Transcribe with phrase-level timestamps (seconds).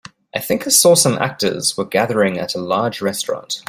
[0.33, 3.59] I think I saw some actors were gathering at a large restaurant.